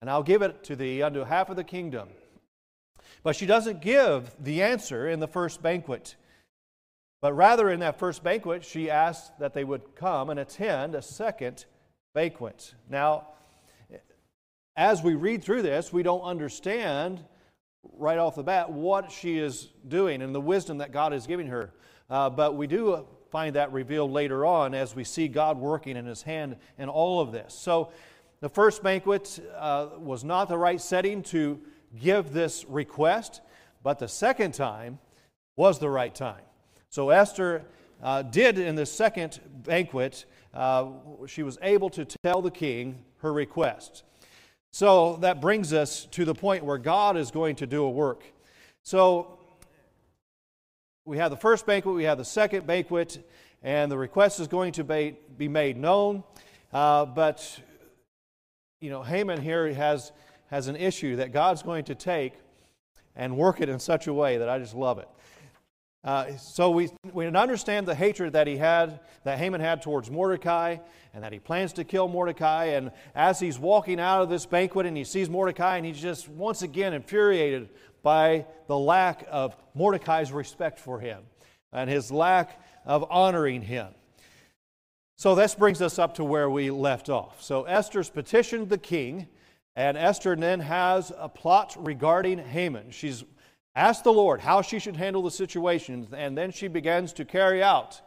[0.01, 2.09] And I'll give it to thee unto half of the kingdom.
[3.23, 6.17] But she doesn't give the answer in the first banquet.
[7.21, 11.03] But rather, in that first banquet, she asks that they would come and attend a
[11.03, 11.67] second
[12.15, 12.75] banquet.
[12.89, 13.29] Now,
[14.77, 17.21] as we read through this, we don't understand
[17.99, 21.49] right off the bat what she is doing and the wisdom that God is giving
[21.49, 21.73] her.
[22.09, 26.07] Uh, but we do find that revealed later on as we see God working in
[26.07, 27.55] His hand in all of this.
[27.55, 27.93] So,
[28.41, 31.61] the first banquet uh, was not the right setting to
[32.01, 33.43] give this request,
[33.83, 34.99] but the second time
[35.57, 36.41] was the right time.
[36.89, 37.65] So, Esther
[38.03, 40.87] uh, did in the second banquet, uh,
[41.27, 44.03] she was able to tell the king her request.
[44.73, 48.23] So that brings us to the point where God is going to do a work.
[48.83, 49.39] So
[51.05, 53.29] we have the first banquet, we have the second banquet,
[53.63, 56.23] and the request is going to be made known.
[56.73, 57.61] Uh, but,
[58.81, 60.13] you know, Haman here has,
[60.51, 62.35] has an issue that God's going to take
[63.17, 65.09] and work it in such a way that I just love it.
[66.03, 70.79] Uh, so we, we understand the hatred that he had, that Haman had towards Mordecai,
[71.13, 72.67] and that he plans to kill Mordecai.
[72.67, 76.29] And as he's walking out of this banquet and he sees Mordecai, and he's just
[76.29, 77.69] once again infuriated
[78.03, 81.23] by the lack of Mordecai's respect for him
[81.73, 83.89] and his lack of honoring him.
[85.17, 87.43] So this brings us up to where we left off.
[87.43, 89.29] So Esther's petitioned the king,
[89.77, 92.91] and Esther then has a plot regarding Haman.
[92.91, 93.23] She's
[93.75, 97.63] asked the Lord how she should handle the situation, and then she begins to carry
[97.63, 98.01] out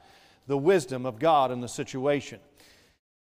[0.47, 2.39] the wisdom of God in the situation.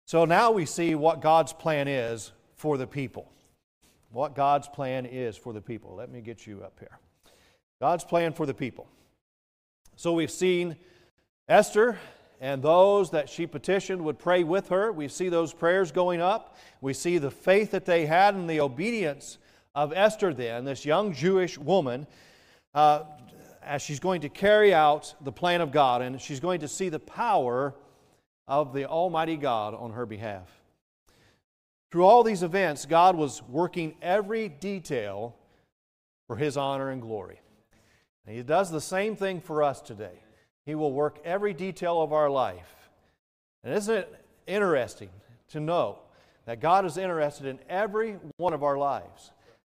[0.05, 3.31] So now we see what God's plan is for the people.
[4.11, 5.95] What God's plan is for the people.
[5.95, 6.97] Let me get you up here.
[7.79, 8.87] God's plan for the people.
[9.95, 10.77] So we've seen
[11.47, 11.99] Esther
[12.41, 14.91] and those that she petitioned would pray with her.
[14.91, 16.57] We see those prayers going up.
[16.81, 19.37] We see the faith that they had and the obedience
[19.75, 22.07] of Esther, then, this young Jewish woman
[22.73, 23.03] uh,
[23.61, 26.89] as she's going to carry out the plan of God, and she's going to see
[26.89, 27.75] the power
[28.47, 30.49] of the Almighty God on her behalf.
[31.91, 35.35] Through all these events, God was working every detail
[36.27, 37.41] for His honor and glory.
[38.25, 40.23] And He does the same thing for us today.
[40.65, 42.89] He will work every detail of our life.
[43.63, 45.09] And isn't it interesting
[45.49, 45.99] to know
[46.45, 49.31] that God is interested in every one of our lives?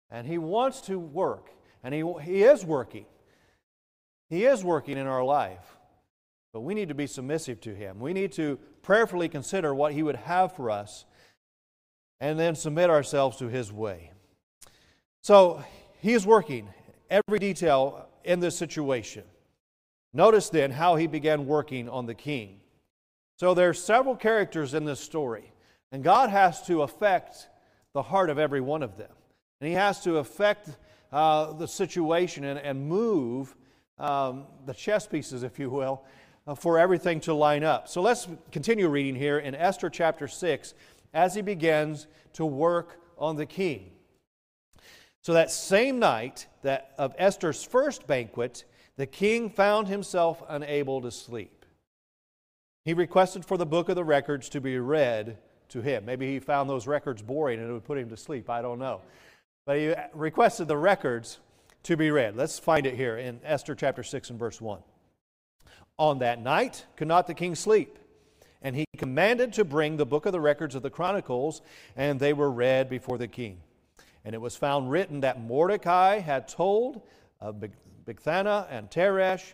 [0.10, 1.52] And He wants to work
[1.84, 3.06] and he, he is working.
[4.30, 5.78] He is working in our life.
[6.54, 8.00] But we need to be submissive to Him.
[8.00, 11.06] We need to prayerfully consider what He would have for us
[12.20, 14.12] and then submit ourselves to His way.
[15.22, 15.63] So
[16.02, 16.68] He is working
[17.10, 19.24] every detail in this situation.
[20.13, 22.60] Notice then how He began working on the king.
[23.38, 25.52] So there are several characters in this story,
[25.92, 27.50] and God has to affect
[27.94, 29.12] the heart of every one of them.
[29.62, 30.70] And He has to affect
[31.12, 33.56] uh, the situation and, and move
[34.00, 36.04] um, the chess pieces, if you will,
[36.46, 37.88] uh, for everything to line up.
[37.88, 40.74] So let's continue reading here in Esther chapter 6
[41.13, 43.91] as he begins to work on the king.
[45.22, 48.63] So that same night that of Esther's first banquet,
[48.96, 51.65] the king found himself unable to sleep.
[52.86, 55.38] He requested for the book of the records to be read
[55.70, 56.06] to him.
[56.06, 58.50] Maybe he found those records boring and it would put him to sleep.
[58.50, 59.02] I don't know.
[59.68, 61.40] But he requested the records
[61.84, 62.38] to be read.
[62.38, 64.80] Let's find it here in Esther chapter 6 and verse 1.
[65.98, 68.00] On that night could not the king sleep,
[68.62, 71.62] and he commanded to bring the book of the records of the Chronicles,
[71.98, 73.60] and they were read before the king.
[74.24, 77.02] And it was found written that Mordecai had told
[77.42, 77.62] of
[78.06, 79.52] Bigthana and Teresh,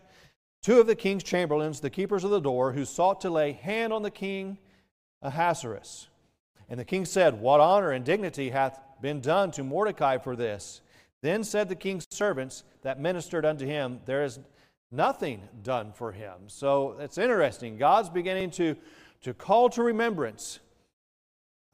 [0.61, 3.91] two of the king's chamberlains, the keepers of the door, who sought to lay hand
[3.91, 4.59] on the king
[5.23, 6.07] Ahasuerus.
[6.69, 10.79] And the king said, What honor and dignity hath been done to Mordecai for this?
[11.21, 14.39] Then said the king's servants that ministered unto him, There is
[14.91, 16.33] nothing done for him.
[16.47, 17.77] So it's interesting.
[17.77, 18.77] God's beginning to,
[19.23, 20.59] to call to remembrance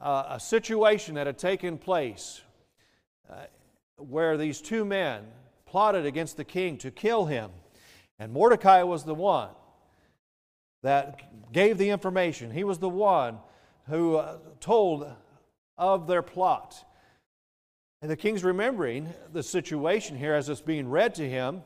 [0.01, 2.41] uh, a situation that had taken place
[3.29, 3.35] uh,
[3.97, 5.23] where these two men
[5.67, 7.51] plotted against the king to kill him.
[8.17, 9.49] And Mordecai was the one
[10.81, 12.49] that gave the information.
[12.49, 13.37] He was the one
[13.87, 15.11] who uh, told
[15.77, 16.85] of their plot.
[18.01, 21.63] And the king's remembering the situation here as it's being read to him,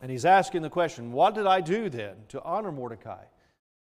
[0.00, 3.24] and he's asking the question, What did I do then to honor Mordecai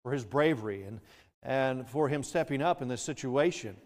[0.03, 0.99] for his bravery and,
[1.43, 3.77] and for him stepping up in this situation?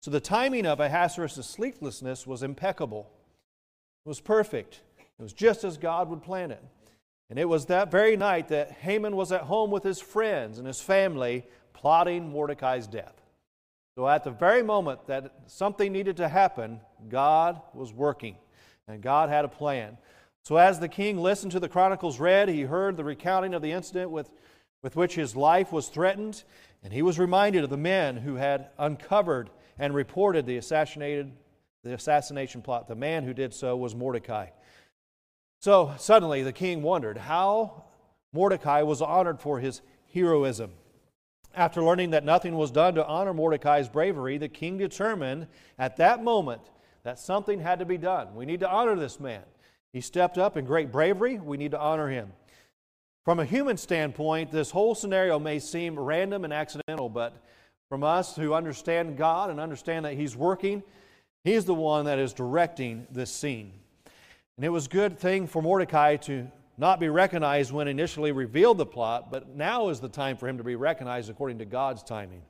[0.00, 3.10] So the timing of Ahasuerus' sleeplessness was impeccable,
[4.04, 4.80] it was perfect.
[5.18, 6.62] It was just as God would plan it.
[7.30, 10.66] And it was that very night that Haman was at home with his friends and
[10.66, 13.14] his family plotting Mordecai's death.
[13.96, 18.36] So, at the very moment that something needed to happen, God was working
[18.88, 19.98] and God had a plan.
[20.42, 23.72] So, as the king listened to the chronicles read, he heard the recounting of the
[23.72, 24.30] incident with,
[24.82, 26.44] with which his life was threatened,
[26.84, 31.32] and he was reminded of the men who had uncovered and reported the assassinated
[31.82, 32.88] the assassination plot.
[32.88, 34.48] The man who did so was Mordecai.
[35.60, 37.84] So suddenly the king wondered how
[38.32, 39.82] Mordecai was honored for his
[40.12, 40.72] heroism.
[41.54, 45.46] After learning that nothing was done to honor Mordecai's bravery, the king determined
[45.78, 46.62] at that moment
[47.06, 48.34] that something had to be done.
[48.34, 49.42] We need to honor this man.
[49.92, 51.38] He stepped up in great bravery.
[51.38, 52.32] We need to honor him.
[53.24, 57.32] From a human standpoint, this whole scenario may seem random and accidental, but
[57.88, 60.82] from us who understand God and understand that He's working,
[61.44, 63.70] He's the one that is directing this scene.
[64.56, 68.78] And it was a good thing for Mordecai to not be recognized when initially revealed
[68.78, 72.02] the plot, but now is the time for him to be recognized according to God's
[72.02, 72.42] timing.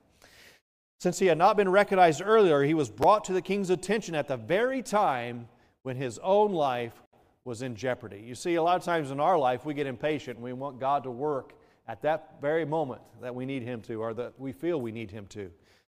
[0.99, 4.27] Since he had not been recognized earlier, he was brought to the king's attention at
[4.27, 5.47] the very time
[5.83, 7.03] when his own life
[7.45, 8.23] was in jeopardy.
[8.25, 10.79] You see, a lot of times in our life, we get impatient and we want
[10.79, 11.53] God to work
[11.87, 15.11] at that very moment that we need him to, or that we feel we need
[15.11, 15.49] him to.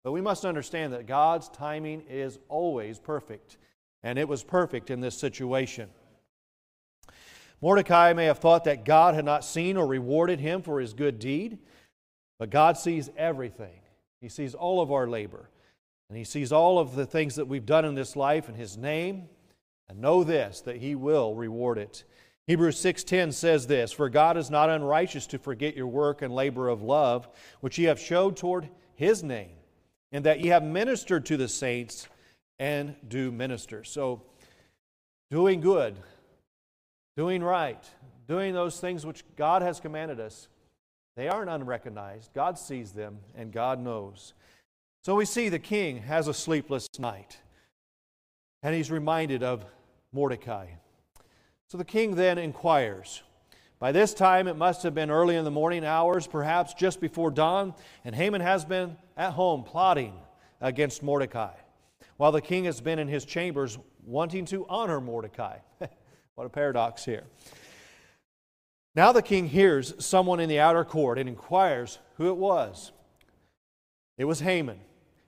[0.03, 3.57] But we must understand that God's timing is always perfect,
[4.03, 5.89] and it was perfect in this situation.
[7.61, 11.19] Mordecai may have thought that God had not seen or rewarded him for his good
[11.19, 11.59] deed,
[12.39, 13.79] but God sees everything.
[14.21, 15.49] He sees all of our labor,
[16.09, 18.77] and He sees all of the things that we've done in this life in His
[18.77, 19.29] name,
[19.87, 22.03] and know this that He will reward it.
[22.47, 26.69] Hebrews 6:10 says this, "For God is not unrighteous to forget your work and labor
[26.69, 27.27] of love,
[27.59, 29.57] which ye have showed toward His name,
[30.11, 32.07] and that ye have ministered to the saints
[32.57, 34.23] and do minister." So,
[35.29, 35.97] doing good,
[37.17, 37.83] doing right,
[38.27, 40.47] doing those things which God has commanded us,
[41.17, 42.31] they aren't unrecognized.
[42.33, 44.33] God sees them and God knows.
[45.03, 47.39] So we see the king has a sleepless night
[48.61, 49.65] and he's reminded of
[50.13, 50.67] Mordecai.
[51.69, 53.23] So the king then inquires.
[53.79, 57.29] By this time, it must have been early in the morning hours, perhaps just before
[57.29, 57.73] dawn,
[58.05, 60.13] and Haman has been at home plotting
[60.61, 61.53] against Mordecai,
[62.17, 65.57] while the king has been in his chambers wanting to honor Mordecai.
[66.35, 67.23] What a paradox here.
[68.97, 72.91] Now the king hears someone in the outer court and inquires who it was.
[74.17, 74.79] It was Haman,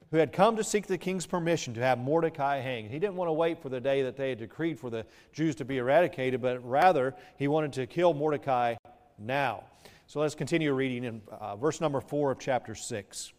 [0.10, 2.90] who had come to seek the king's permission to have Mordecai hanged.
[2.90, 5.54] He didn't want to wait for the day that they had decreed for the Jews
[5.58, 8.74] to be eradicated, but rather he wanted to kill Mordecai
[9.20, 9.66] now.
[10.08, 13.34] So let's continue reading in uh, verse number 4 of chapter 6.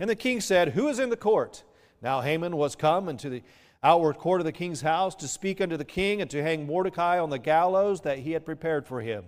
[0.00, 1.62] And the king said, Who is in the court?
[2.02, 3.44] Now Haman was come into the
[3.82, 7.18] outward court of the king's house to speak unto the king and to hang Mordecai
[7.18, 9.24] on the gallows that he had prepared for him.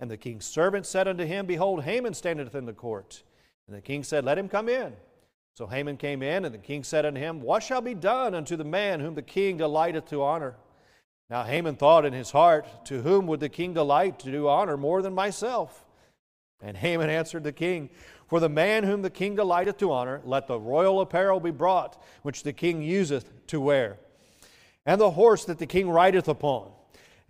[0.00, 3.22] And the king's servant said unto him, Behold, Haman standeth in the court.
[3.66, 4.94] And the king said, Let him come in.
[5.54, 8.56] So Haman came in, and the king said unto him, What shall be done unto
[8.56, 10.54] the man whom the king delighteth to honor?
[11.30, 14.76] Now Haman thought in his heart, To whom would the king delight to do honor
[14.76, 15.84] more than myself?
[16.60, 17.90] And Haman answered the king,
[18.28, 22.00] For the man whom the king delighteth to honor, let the royal apparel be brought,
[22.22, 23.96] which the king useth to wear,
[24.84, 26.70] and the horse that the king rideth upon,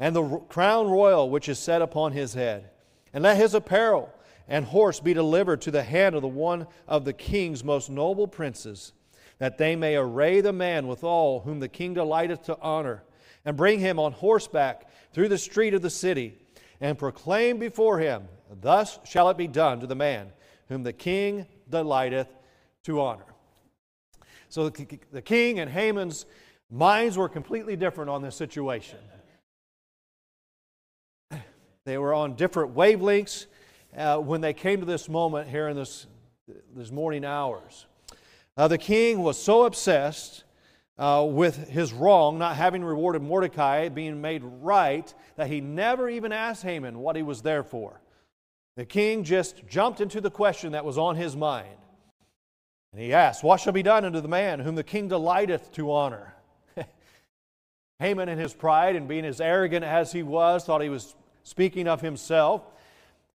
[0.00, 2.70] and the crown royal which is set upon his head.
[3.12, 4.12] And let his apparel
[4.48, 8.26] and horse be delivered to the hand of the one of the king's most noble
[8.26, 8.92] princes,
[9.38, 13.04] that they may array the man withal whom the king delighteth to honor,
[13.44, 16.34] and bring him on horseback through the street of the city,
[16.80, 18.26] and proclaim before him,
[18.60, 20.32] Thus shall it be done to the man
[20.68, 22.28] whom the king delighteth
[22.84, 23.24] to honor.
[24.48, 26.26] So the king and Haman's
[26.70, 28.98] minds were completely different on this situation.
[31.84, 33.46] They were on different wavelengths
[33.96, 36.06] uh, when they came to this moment here in this,
[36.76, 37.86] this morning hours.
[38.58, 40.44] Uh, the king was so obsessed
[40.98, 46.32] uh, with his wrong, not having rewarded Mordecai, being made right, that he never even
[46.32, 48.00] asked Haman what he was there for.
[48.78, 51.74] The king just jumped into the question that was on his mind.
[52.92, 55.90] And he asked, What shall be done unto the man whom the king delighteth to
[55.90, 56.32] honor?
[57.98, 61.88] Haman, in his pride and being as arrogant as he was, thought he was speaking
[61.88, 62.62] of himself.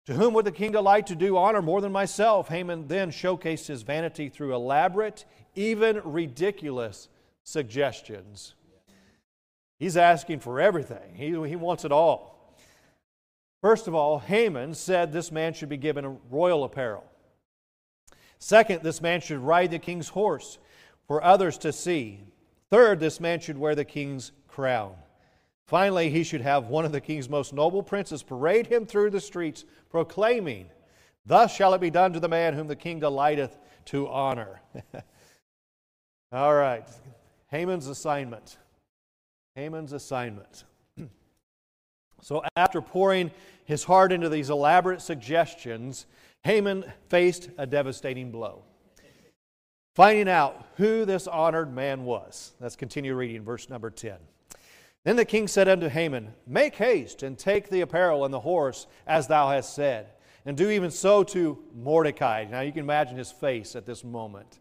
[0.06, 2.48] To whom would the king delight to do honor more than myself?
[2.48, 5.26] Haman then showcased his vanity through elaborate,
[5.56, 7.10] even ridiculous
[7.44, 8.54] suggestions.
[9.80, 12.31] He's asking for everything, he, he wants it all.
[13.62, 17.04] First of all, Haman said this man should be given royal apparel.
[18.40, 20.58] Second, this man should ride the king's horse
[21.08, 22.22] for others to see.
[22.72, 24.96] Third, this man should wear the king's crown.
[25.68, 29.22] Finally, he should have one of the king's most noble princes parade him through the
[29.22, 30.68] streets, proclaiming,
[31.26, 34.62] Thus shall it be done to the man whom the king delighteth to honor.
[36.32, 36.88] All right,
[37.48, 38.58] Haman's assignment.
[39.56, 40.64] Haman's assignment.
[42.22, 43.32] So, after pouring
[43.66, 46.06] his heart into these elaborate suggestions,
[46.44, 48.64] Haman faced a devastating blow.
[49.96, 52.54] Finding out who this honored man was.
[52.60, 54.16] Let's continue reading verse number 10.
[55.04, 58.88] Then the king said unto Haman, Make haste and take the apparel and the horse,
[59.08, 60.08] as thou hast said,
[60.46, 62.46] and do even so to Mordecai.
[62.50, 64.60] Now you can imagine his face at this moment.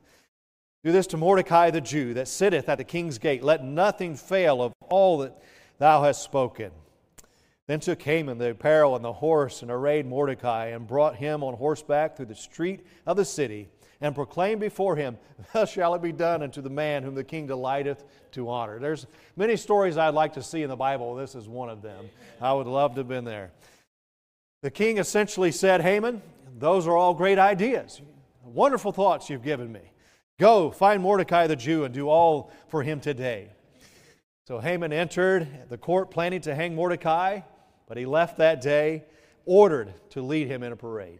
[0.82, 3.44] Do this to Mordecai the Jew that sitteth at the king's gate.
[3.44, 5.42] Let nothing fail of all that
[5.78, 6.70] thou hast spoken.
[7.70, 11.54] Then took Haman the apparel and the horse and arrayed Mordecai and brought him on
[11.54, 13.68] horseback through the street of the city
[14.00, 15.18] and proclaimed before him,
[15.52, 18.02] Thus shall it be done unto the man whom the king delighteth
[18.32, 18.80] to honor.
[18.80, 19.06] There's
[19.36, 21.14] many stories I'd like to see in the Bible.
[21.14, 22.10] This is one of them.
[22.40, 23.52] I would love to have been there.
[24.62, 26.22] The king essentially said, Haman,
[26.58, 28.02] those are all great ideas.
[28.42, 29.92] Wonderful thoughts you've given me.
[30.40, 33.50] Go, find Mordecai the Jew and do all for him today.
[34.48, 37.42] So Haman entered the court planning to hang Mordecai,
[37.90, 39.02] but he left that day,
[39.44, 41.18] ordered to lead him in a parade.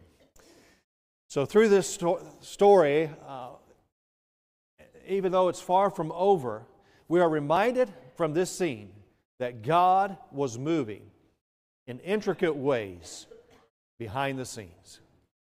[1.27, 3.49] So, through this sto- story, uh,
[5.05, 6.63] even though it's far from over,
[7.09, 8.89] we are reminded from this scene
[9.39, 11.01] that God was moving
[11.87, 13.27] in intricate ways
[13.99, 15.01] behind the scenes.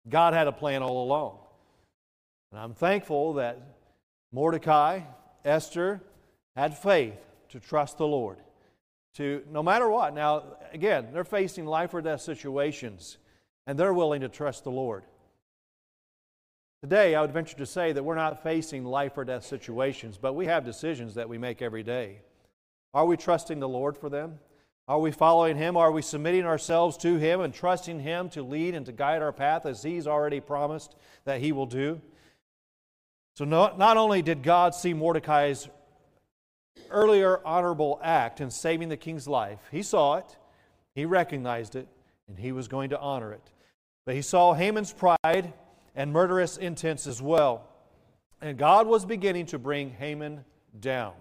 [0.09, 1.37] God had a plan all along.
[2.51, 3.61] And I'm thankful that
[4.31, 5.01] Mordecai,
[5.45, 6.01] Esther,
[6.55, 7.19] had faith
[7.49, 8.39] to trust the Lord.
[9.15, 10.13] To no matter what.
[10.13, 13.17] Now, again, they're facing life or death situations,
[13.67, 15.03] and they're willing to trust the Lord.
[16.81, 20.33] Today, I would venture to say that we're not facing life or death situations, but
[20.33, 22.21] we have decisions that we make every day.
[22.93, 24.39] Are we trusting the Lord for them?
[24.87, 25.77] Are we following Him?
[25.77, 29.31] Are we submitting ourselves to Him and trusting Him to lead and to guide our
[29.31, 30.95] path as He's already promised
[31.25, 32.01] that He will do?
[33.35, 35.69] So, not, not only did God see Mordecai's
[36.89, 40.37] earlier honorable act in saving the king's life, he saw it,
[40.95, 41.87] he recognized it,
[42.27, 43.51] and he was going to honor it.
[44.05, 45.53] But he saw Haman's pride
[45.95, 47.67] and murderous intents as well.
[48.41, 50.43] And God was beginning to bring Haman
[50.79, 51.13] down.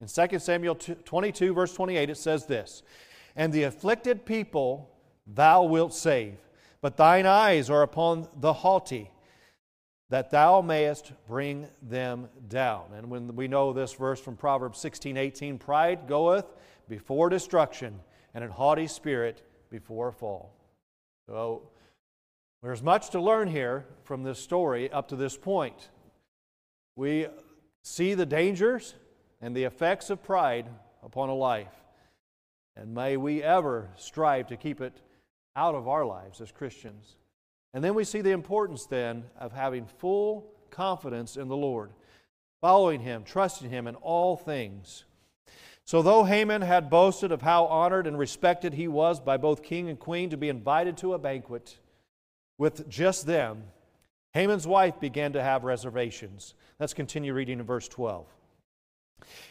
[0.00, 2.82] In 2 Samuel 22, verse 28, it says this
[3.36, 4.90] And the afflicted people
[5.26, 6.36] thou wilt save,
[6.80, 9.10] but thine eyes are upon the haughty,
[10.10, 12.84] that thou mayest bring them down.
[12.94, 16.46] And when we know this verse from Proverbs 16, 18, pride goeth
[16.88, 18.00] before destruction,
[18.34, 20.54] and an haughty spirit before a fall.
[21.26, 21.70] So
[22.62, 25.88] there's much to learn here from this story up to this point.
[26.96, 27.28] We
[27.82, 28.94] see the dangers
[29.40, 30.66] and the effects of pride
[31.02, 31.72] upon a life.
[32.76, 35.00] And may we ever strive to keep it
[35.56, 37.16] out of our lives as Christians.
[37.72, 41.90] And then we see the importance then of having full confidence in the Lord,
[42.60, 45.04] following Him, trusting Him in all things.
[45.84, 49.88] So, though Haman had boasted of how honored and respected he was by both king
[49.88, 51.78] and queen to be invited to a banquet,
[52.58, 53.64] with just them,
[54.32, 56.54] Haman's wife began to have reservations.
[56.78, 58.26] Let's continue reading in verse 12.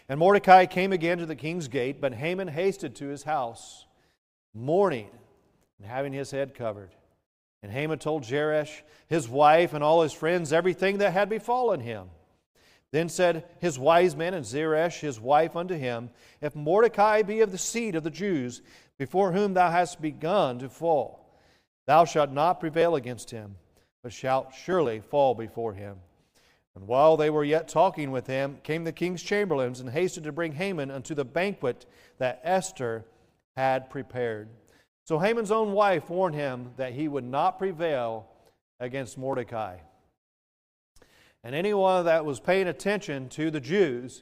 [0.07, 3.85] And Mordecai came again to the king's gate, but Haman hasted to his house,
[4.53, 5.09] mourning
[5.77, 6.91] and having his head covered.
[7.61, 12.09] And Haman told Zeresh, his wife, and all his friends everything that had befallen him.
[12.91, 16.09] Then said his wise men and Zeresh, his wife, unto him,
[16.41, 18.61] If Mordecai be of the seed of the Jews,
[18.97, 21.19] before whom thou hast begun to fall,
[21.85, 23.55] Thou shalt not prevail against him,
[24.03, 25.97] but shalt surely fall before him.
[26.75, 30.31] And while they were yet talking with him, came the king's chamberlains and hasted to
[30.31, 31.85] bring Haman unto the banquet
[32.19, 33.05] that Esther
[33.57, 34.49] had prepared.
[35.09, 38.27] So Haman's own wife warned him that he would not prevail
[38.79, 39.77] against Mordecai.
[41.43, 44.21] And anyone that was paying attention to the Jews,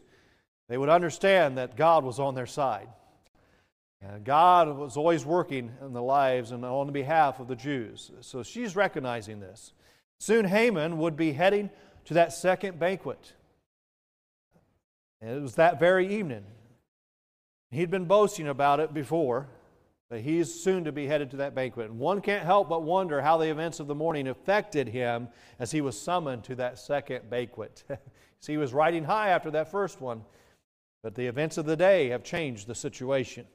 [0.69, 2.87] they would understand that God was on their side.
[3.99, 8.09] And God was always working in the lives and on behalf of the Jews.
[8.21, 9.73] So she's recognizing this.
[10.21, 11.69] Soon Haman would be heading
[12.05, 13.33] to that second banquet.
[15.19, 16.45] And it was that very evening.
[17.71, 19.49] He'd been boasting about it before,
[20.09, 21.89] but he's soon to be headed to that banquet.
[21.89, 25.27] And one can't help but wonder how the events of the morning affected him
[25.59, 27.83] as he was summoned to that second banquet.
[28.39, 30.23] See, he was riding high after that first one,
[31.03, 33.45] but the events of the day have changed the situation.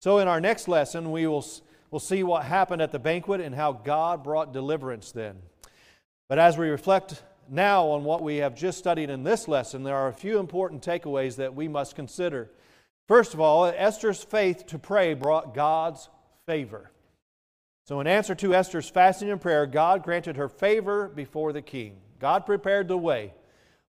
[0.00, 1.44] So, in our next lesson, we will
[1.90, 5.36] we'll see what happened at the banquet and how God brought deliverance then.
[6.28, 9.96] But as we reflect now on what we have just studied in this lesson, there
[9.96, 12.48] are a few important takeaways that we must consider.
[13.10, 16.08] First of all, Esther's faith to pray brought God's
[16.46, 16.92] favor.
[17.84, 21.96] So, in answer to Esther's fasting and prayer, God granted her favor before the king.
[22.20, 23.34] God prepared the way.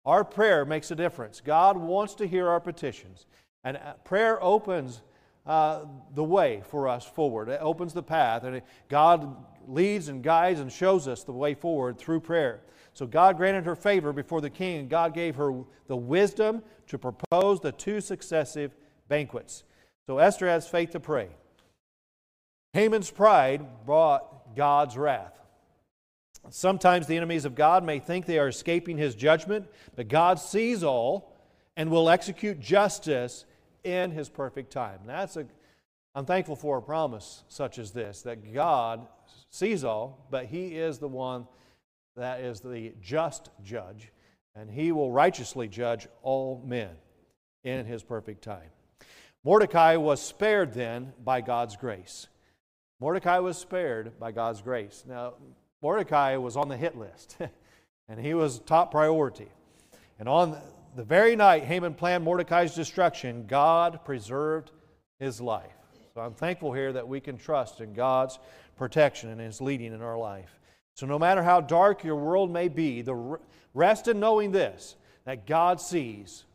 [0.07, 1.39] Our prayer makes a difference.
[1.39, 3.27] God wants to hear our petitions.
[3.63, 5.03] And prayer opens
[5.45, 5.81] uh,
[6.15, 7.47] the way for us forward.
[7.47, 9.35] It opens the path, and God
[9.67, 12.61] leads and guides and shows us the way forward through prayer.
[12.93, 16.97] So God granted her favor before the king, and God gave her the wisdom to
[16.97, 18.71] propose the two successive
[19.11, 19.65] banquets.
[20.07, 21.27] So Esther has faith to pray.
[22.71, 25.37] Haman's pride brought God's wrath.
[26.49, 30.81] Sometimes the enemies of God may think they are escaping his judgment, but God sees
[30.81, 31.37] all
[31.75, 33.45] and will execute justice
[33.83, 35.01] in his perfect time.
[35.05, 35.45] That's a
[36.13, 39.07] I'm thankful for a promise such as this that God
[39.49, 41.47] sees all, but he is the one
[42.15, 44.11] that is the just judge,
[44.55, 46.91] and he will righteously judge all men
[47.63, 48.69] in his perfect time.
[49.43, 52.27] Mordecai was spared then by God's grace.
[52.99, 55.03] Mordecai was spared by God's grace.
[55.07, 55.33] Now,
[55.81, 57.37] Mordecai was on the hit list,
[58.07, 59.49] and he was top priority.
[60.19, 60.55] And on
[60.95, 64.71] the very night Haman planned Mordecai's destruction, God preserved
[65.19, 65.71] his life.
[66.13, 68.37] So I'm thankful here that we can trust in God's
[68.75, 70.59] protection and his leading in our life.
[70.93, 73.39] So no matter how dark your world may be, the
[73.73, 76.45] rest in knowing this that God sees,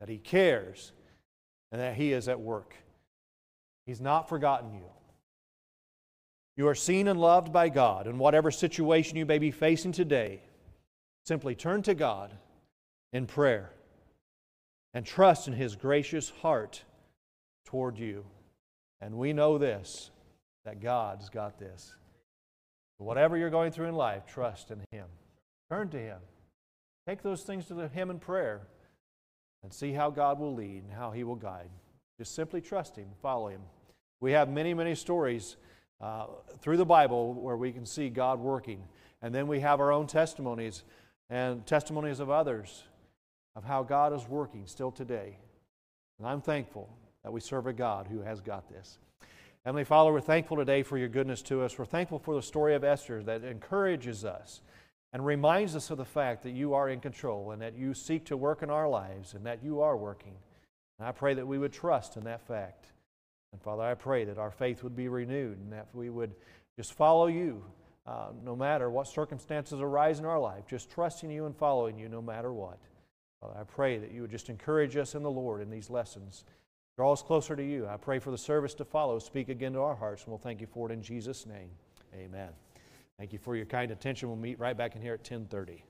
[0.00, 0.92] that he cares,
[1.72, 2.74] and that he is at work.
[3.86, 4.84] He's not forgotten you.
[6.58, 8.06] You are seen and loved by God.
[8.06, 10.42] In whatever situation you may be facing today,
[11.24, 12.36] simply turn to God
[13.12, 13.70] in prayer
[14.92, 16.82] and trust in His gracious heart
[17.64, 18.24] toward you.
[19.00, 20.10] And we know this
[20.64, 21.94] that God's got this.
[22.98, 25.06] Whatever you're going through in life, trust in Him.
[25.70, 26.18] Turn to Him.
[27.06, 28.62] Take those things to Him in prayer
[29.68, 31.68] and see how God will lead and how He will guide.
[32.16, 33.60] Just simply trust Him, follow Him.
[34.18, 35.58] We have many, many stories
[36.00, 36.24] uh,
[36.62, 38.82] through the Bible where we can see God working.
[39.20, 40.84] And then we have our own testimonies
[41.28, 42.84] and testimonies of others
[43.54, 45.36] of how God is working still today.
[46.18, 46.88] And I'm thankful
[47.22, 48.96] that we serve a God who has got this.
[49.66, 51.78] Heavenly Father, we're thankful today for your goodness to us.
[51.78, 54.62] We're thankful for the story of Esther that encourages us
[55.12, 58.26] and reminds us of the fact that you are in control and that you seek
[58.26, 60.34] to work in our lives and that you are working.
[60.98, 62.86] And I pray that we would trust in that fact.
[63.52, 66.32] And Father, I pray that our faith would be renewed and that we would
[66.76, 67.64] just follow you
[68.06, 72.08] uh, no matter what circumstances arise in our life, just trusting you and following you
[72.08, 72.78] no matter what.
[73.40, 76.44] Father, I pray that you would just encourage us in the Lord in these lessons.
[76.96, 77.86] Draw us closer to you.
[77.86, 79.18] I pray for the service to follow.
[79.18, 81.70] Speak again to our hearts, and we'll thank you for it in Jesus' name.
[82.14, 82.67] Amen.
[83.18, 84.28] Thank you for your kind attention.
[84.28, 85.82] We'll meet right back in here at 1030.